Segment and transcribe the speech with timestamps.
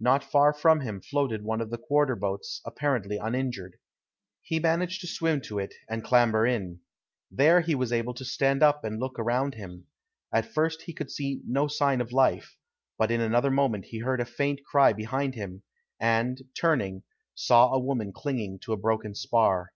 [0.00, 3.76] Not far from him floated one of the quarter boats apparently uninjured.
[4.40, 6.80] He managed to swim to it, and clamber in.
[7.30, 9.84] There he was able to stand up and look around him.
[10.32, 12.56] At first he could see no sign of life,
[12.96, 15.62] but in another moment he heard a faint cry behind him,
[16.00, 17.02] and, turning,
[17.34, 19.74] saw a woman clinging to a broken spar.